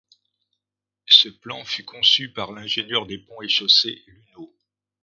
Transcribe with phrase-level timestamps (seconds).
[1.05, 4.51] Ce plan fut conçu par l'ingénieur des Ponts et Chaussées Luneau.